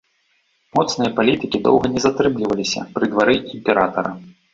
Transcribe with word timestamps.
Моцныя 0.77 1.09
палітыкі 1.19 1.61
доўга 1.67 1.91
не 1.97 2.01
затрымліваліся 2.05 2.87
пры 2.95 3.11
двары 3.13 3.37
імператара. 3.59 4.11